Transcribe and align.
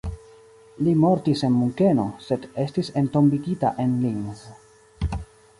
Li 0.85 0.93
mortis 1.01 1.43
en 1.49 1.53
Munkeno, 1.57 2.05
sed 2.29 2.49
estis 2.65 2.91
entombigita 3.03 3.75
en 3.85 3.95
Linz. 4.07 4.43